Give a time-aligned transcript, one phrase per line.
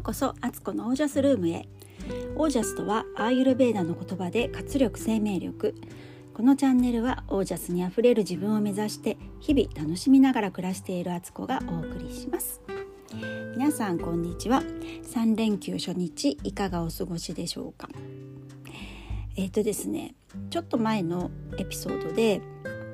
[0.00, 1.68] うこそアツコのオージャスルームへ。
[2.36, 5.74] オージャスとはアーユルベーダの言葉で活力生命力。
[6.32, 12.62] このチャンネルはオージャスにあふれる自分を目指して日々楽しみながら暮らしているアツコがお送りします。
[13.54, 14.62] 皆さんこんにちは。
[14.62, 17.88] 3連休初日いかがお過ごしでしょうか？
[19.36, 20.14] えっ、ー、とですね
[20.48, 22.40] ちょっと前のエピソードで、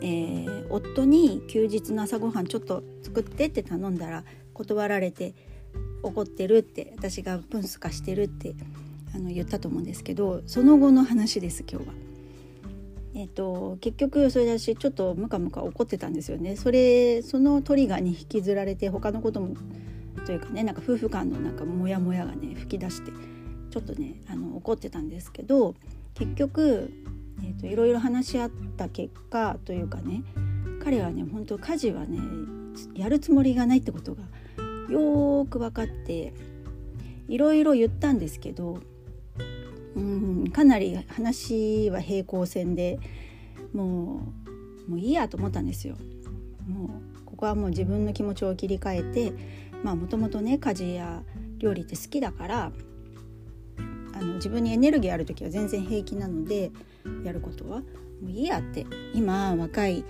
[0.00, 5.34] えー、夫に休日の朝ごはんちょっと作ってって頼んだら断られて
[6.02, 8.54] 怒ってるって私がプンスカしてるって
[9.14, 11.94] あの言ったと思うんですけどその後の話です今日は。
[13.18, 19.56] えーと、結局それだしちょっとムカムカ怒ってたんですよねそれそのトリガーに引きずられて他のことも
[20.26, 23.12] というかねなんか夫婦間のなんかモヤモヤがね吹き出して
[23.70, 25.74] ちょっとねあの怒ってたんですけど
[26.12, 26.92] 結局、
[27.42, 30.22] えーと、いろいろ話し合った結果というかね
[30.84, 32.18] 彼はね本当家事はね
[32.94, 34.24] やるつもりがないってことが
[34.88, 36.32] よーく分かって
[37.28, 38.78] いろいろ言ったんですけど、
[39.96, 42.98] うん、かなり話は平行線で
[43.72, 44.32] も
[44.86, 45.96] うもういいやと思ったんですよ。
[46.68, 49.32] もうここはもう自分の気持ちを切り替えて
[49.82, 51.22] まあもともとね家事や
[51.58, 52.72] 料理って好きだから
[54.12, 56.70] あの自分にエネルギーある時は全然平気なので
[57.24, 57.84] やることはも
[58.28, 60.04] ういいやって今若い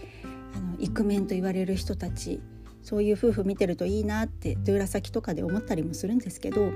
[0.55, 2.40] あのイクメンと言われる人たち
[2.87, 6.70] そういう夫婦見てるといいなってドゥーラ先とかで思ったりもするんですけど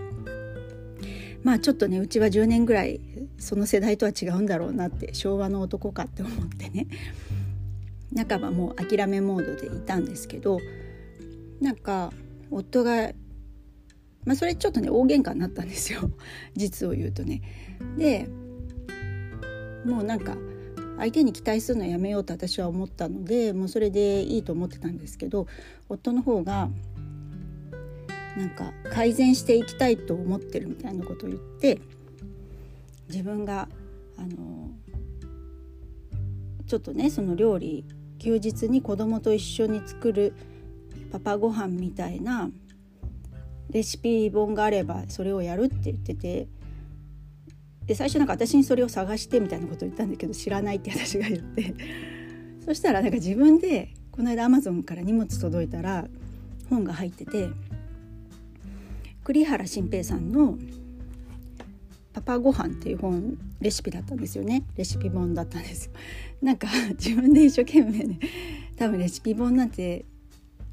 [1.44, 3.00] まあちょっとねうちは10年ぐらい
[3.38, 6.88] その世代とは違うんだろうなって昭和の男かって思ってね
[8.28, 10.58] 半ばもう諦めモードでいたんですけど
[11.60, 12.12] なんか
[12.50, 13.12] 夫が
[14.24, 16.10] まあそれちょっとね大喧嘩になったんですよ
[16.56, 17.40] 実を言うとね。
[17.96, 18.28] で
[19.84, 20.36] もうなんか
[21.00, 25.46] 相手に期待するのやめようと私は思ったのでもうそれでいいと思ってたんですけど
[25.88, 26.68] 夫の方が
[28.36, 31.80] なんか改善していきたいと思ってるみたいなことを言って
[33.08, 33.66] 自分が
[34.18, 34.70] あの
[36.66, 37.86] ちょっとねその料理
[38.18, 40.34] 休日に子供と一緒に作る
[41.10, 42.50] パパご飯みたいな
[43.70, 46.46] レシピ本があればそれをやるって言ってて
[47.86, 51.74] で最初なんか私にそれを探してみたいなことを言ったんだけど知らないって私が言って
[52.64, 56.08] そしたらなんか自分でこの間アマゾンから荷物届いたら
[56.68, 57.48] 本が入ってて
[59.24, 60.58] 栗原心平さんの
[62.12, 65.92] 「パパご飯っていう本レシピだったんですよねレシピ本だったんですよ。
[66.42, 68.18] なんか自分で一生懸命ね
[68.76, 70.04] 多分レシピ本なんて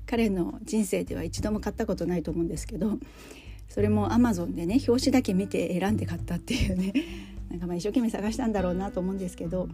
[0.06, 2.98] 彼の人生では一度も買ったことないと思うんですけど
[3.68, 6.94] それもアマゾンでね表紙だけ見て選んで買ったっていうね。
[7.50, 9.68] なんかまあ一生懸命探したんだろうなと思うんですけど。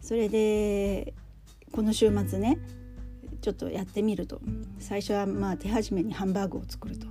[0.00, 1.14] それで
[1.72, 2.58] この週末ね
[3.40, 4.40] ちょっとやってみると。
[4.78, 7.06] 最初はまあ手始めにハンバーグを作ると。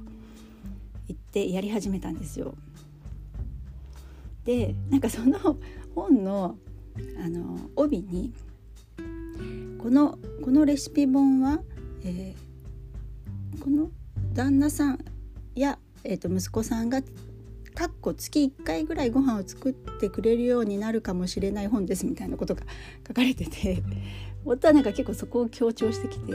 [1.08, 2.56] 言ってやり始めたんですよ。
[4.44, 5.58] でなんかその
[5.96, 6.58] 本の
[7.24, 8.34] あの帯に
[9.80, 11.62] このこのレシピ本は、
[12.04, 13.92] えー、この
[14.34, 15.00] 旦那さん
[15.62, 17.02] や、えー、と息子さんが
[17.76, 22.62] かっこ月1回ぐらいご飯を作ってくれるようになるかもしれない本ですみたいなことが
[23.06, 23.84] 書かれてて
[24.46, 26.34] 夫はなんか結構そこを強調してきて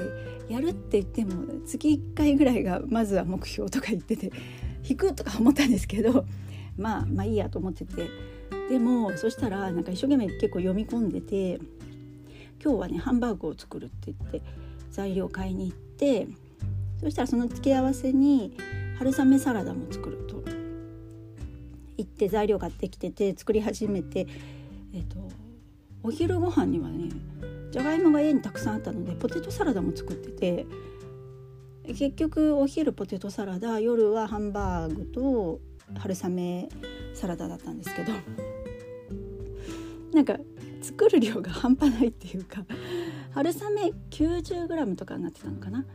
[0.51, 4.33] やるって言っても月1回ぐらいがまずは目標とか言ってて
[4.87, 6.27] 引くとか思ったんですけど
[6.77, 8.09] まあまあいいやと思ってて。
[8.69, 11.59] でもそしたらなんか一生懸命結構読み込んでて
[12.63, 14.43] 今日はねハンバーグを作るって言って
[14.93, 16.29] 材料買いに行って
[17.01, 18.57] そしたらその付け合わせに
[19.01, 20.45] 春雨サラダも作ると
[21.97, 24.27] 行って材料買ってきてて作り始めて、
[24.93, 25.17] えーと、
[26.03, 27.09] お昼ご飯にはね
[27.71, 30.67] じゃがいもが家にたくさんあったのでポテトサラダも作ってて
[31.87, 35.61] 結局お昼ポテトサラダ夜はハンバーグと
[35.99, 36.69] 春雨
[37.15, 38.13] サラダだったんですけど
[40.13, 40.37] なんか
[40.83, 42.67] 作る量が半端ないっていうか
[43.33, 45.87] 春雨 90g とかになってたのかな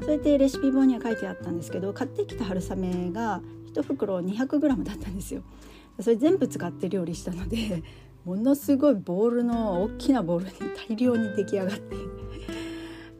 [0.00, 3.40] それでレシピ本には書いてあったんですけど買ってきた春雨が
[3.72, 5.42] 1袋 200g だったんですよ。
[6.00, 7.82] それ全部使って料理したので
[8.24, 10.52] ものすごいボールの大きなボールに
[10.88, 11.96] 大量に出来上がって。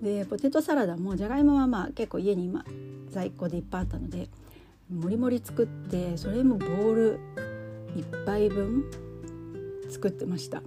[0.02, 2.64] でポテトサラダもじゃがいもはまあ結構家に今
[3.10, 4.28] 在庫でいっぱいあったので
[4.90, 7.20] もりもり作ってそれもボール
[7.94, 8.84] 1杯分
[9.88, 10.62] 作ってました。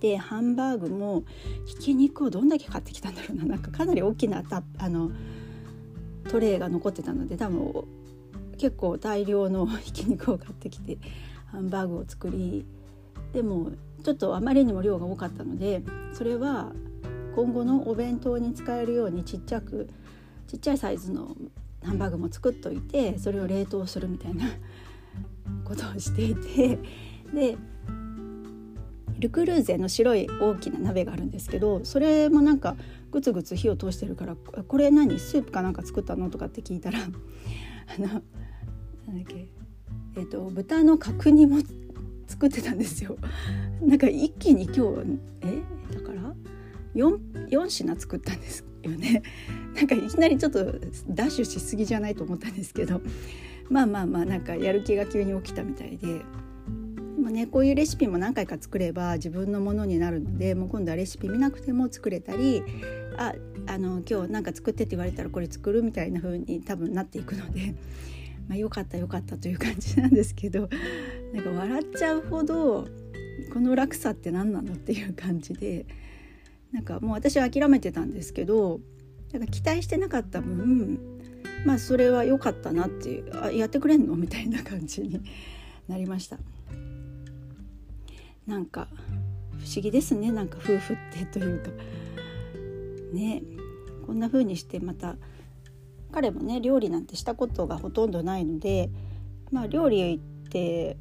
[0.00, 1.24] でハンバーグも
[1.64, 3.44] ひき肉をどんだけ買ってきたんだろうな。
[3.44, 5.10] なんかかなり大きなたあの
[6.28, 7.84] トレーが残ってたので多分
[8.58, 10.98] 結構大量のひき肉を買ってきて
[11.46, 12.66] ハンバーグを作り
[13.32, 13.72] でも
[14.02, 15.82] ちょっとあまりにも量が多かったので
[16.12, 16.72] それは
[17.34, 19.88] 今後のお弁当に使えるようにちっちゃく
[20.48, 21.36] ちっちゃいサイズの
[21.84, 24.46] ハンバーグも作っといてそれを冷凍するみたいな
[25.64, 26.78] ことをしていて
[27.34, 27.56] で
[29.18, 32.76] ルクルーゼの白い大きな鍋があるんですけどそれもなんか
[33.10, 34.36] グツグツ火を通してるから
[34.68, 35.18] 「これ何？
[35.18, 38.20] スープかなんか作ったの?」とかって聞いたら あのなんだ
[39.22, 39.48] っけ？
[40.16, 41.58] えっ、と豚の角煮も
[42.26, 43.16] 作ってたんですよ。
[43.82, 44.80] なんか一気に今日
[45.42, 45.94] え？
[45.94, 46.34] だから
[46.94, 49.22] ？4, 4品作ったんですよね。
[49.76, 50.64] なんかいきなりちょっと
[51.08, 53.02] ダッシュしすぎじゃないと思ったんですけど
[53.68, 56.22] まあまあまあなんかやる気が急に起きたみたいで。
[57.26, 62.62] もね、こういうレシピも何回か作れば自分のものになるのでもう今度はレシピ見なくても作れたり
[63.18, 63.34] あ
[63.66, 67.74] あの今日何か作ってって言われたらこれ作るみたいな風に多分なっていくので、
[68.46, 70.68] まあ、よかったよかったという感じなんですけど
[71.34, 72.86] なんか笑っちゃうほど
[73.52, 75.84] この落差って何なのっていう感じで
[76.70, 78.80] なんかもう私は諦めてたんですけど
[79.32, 81.00] なんか期待してなかった分
[81.64, 85.20] まあそれは良かったなっていうあやってくれんのみたいな感じに
[85.88, 86.38] なりました。
[88.46, 88.88] なんか
[89.58, 90.30] 不思議ですね。
[90.30, 91.70] なんか夫婦ってというか。
[93.12, 93.42] ね。
[94.06, 95.16] こんな風にしてまた
[96.12, 98.88] 彼もね料理なんてしたことがほとんどないので
[99.50, 100.96] まあ料理って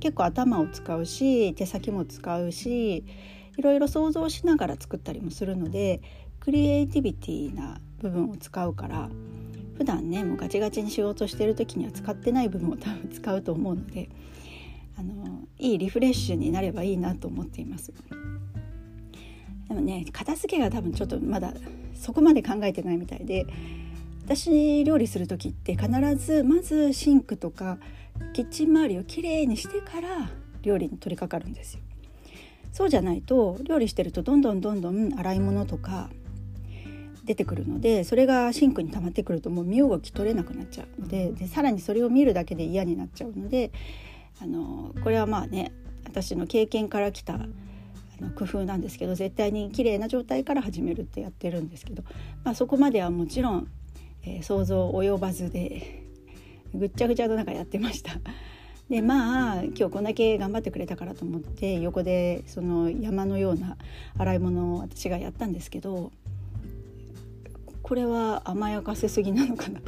[0.00, 3.04] 結構頭を使うし手先も使うし
[3.56, 6.02] いろいろ想像しながら作ったりもするので
[6.40, 9.08] クリエイティビティな部分を使うから
[9.78, 14.10] 普段ねもうガチガチに仕事してる時には使ってない部分を多分使うと思うので
[14.98, 15.33] あの
[15.64, 17.92] いいリフレッシュになればいいなと思っています。
[19.68, 21.54] でもね片付けが多分ちょっとまだ
[21.94, 23.46] そこまで考えてないみたいで
[24.26, 27.78] 私料理する時って必ずまずシンクとか
[28.34, 30.30] キッチン周りをきれいにしてから
[30.62, 31.80] 料理に取り掛かるんですよ。
[32.72, 36.10] そうじゃないと料理してるとどんどんどんどん洗い物とか
[37.24, 43.70] 出てくるのでそれがシンクに溜まってくるともう身動き取れなくなっちゃうのででさらにそれを見るだけで嫌になっちゃうので
[44.40, 45.72] あのこれはまあね
[46.04, 47.38] 私の経験から来たあ
[48.20, 52.02] の工夫なんですけど絶対に綺麗な状態から始めるってやってるんですけど、
[52.44, 53.68] まあ、そこまではもちろん、
[54.22, 56.04] えー、想像及ばずで
[56.74, 58.12] ぐっちゃぐちゃの中やってました。
[58.90, 63.78] でまあ今日こんだけ頑張ってくれたからと思って横でその山のような
[64.18, 66.12] 洗い物を私がやったんですけど
[67.82, 69.80] これは甘やかせすぎなのかな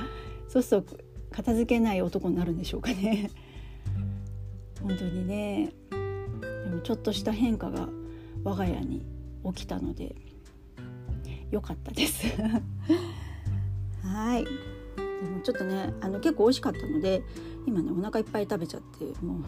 [0.48, 0.96] そうすると
[1.31, 3.31] 片付けない男になるんでしょうかね。
[4.87, 5.73] 本当にね。
[5.91, 7.88] でもちょっとした変化が
[8.44, 9.05] 我が家に
[9.44, 10.15] 起きたので
[11.50, 12.25] 良かったです。
[14.03, 14.44] はい。
[14.44, 17.23] でもちょっとねあの結構美味しかったので
[17.67, 19.44] 今ねお腹いっぱい食べちゃってもう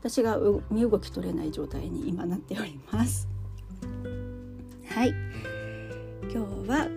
[0.00, 0.38] 私が
[0.70, 3.28] 身動き取れない状態に今なっております。
[4.88, 5.10] はい。
[6.32, 6.88] 今日は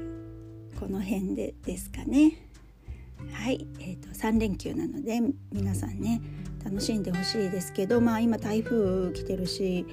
[0.79, 2.41] この辺でですかね。
[3.33, 5.19] はい、えーと、と3連休なので
[5.51, 6.21] 皆さんね
[6.65, 9.85] 楽しんでほしいですけどまあ今台風来てるし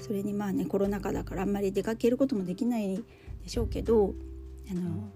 [0.00, 2.96] それにまあねコロナ禍だからあんまり出かけることもできない
[3.42, 4.12] でしょうけど
[4.70, 5.08] あの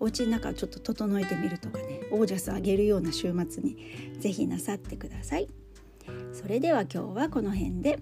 [0.00, 3.78] お家の中ちょっと整えてみるとかねオージャス上げるような週末に
[4.18, 5.48] 是非なさってください。
[6.32, 7.98] それでは今日はこの辺で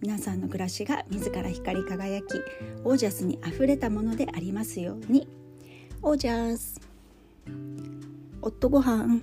[0.00, 2.40] 皆さんの暮らしが自ら光り輝き
[2.84, 5.28] オージャスにあふれたものでありますように。
[6.02, 6.80] オージャス。
[8.40, 9.22] 夫ごはん。